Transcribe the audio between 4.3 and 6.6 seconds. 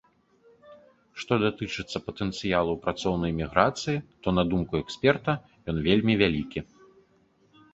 на думку эксперта, ён вельмі вялікі.